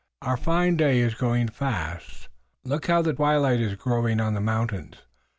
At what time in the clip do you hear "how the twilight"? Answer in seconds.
2.87-3.59